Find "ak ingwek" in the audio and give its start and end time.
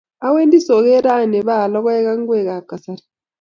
2.11-2.47